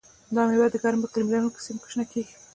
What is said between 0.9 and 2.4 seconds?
اقلیم لرونکو سیمو کې شنه کېږي.